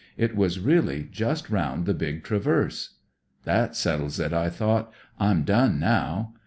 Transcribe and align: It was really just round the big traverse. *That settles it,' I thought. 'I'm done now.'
It 0.17 0.35
was 0.35 0.59
really 0.59 1.07
just 1.11 1.51
round 1.51 1.85
the 1.85 1.93
big 1.93 2.23
traverse. 2.23 2.95
*That 3.43 3.75
settles 3.75 4.19
it,' 4.19 4.33
I 4.33 4.49
thought. 4.49 4.91
'I'm 5.19 5.43
done 5.43 5.79
now.' 5.79 6.33